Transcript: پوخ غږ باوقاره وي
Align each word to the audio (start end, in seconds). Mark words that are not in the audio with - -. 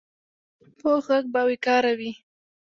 پوخ 0.79 1.03
غږ 1.11 1.25
باوقاره 1.33 1.91
وي 1.99 2.11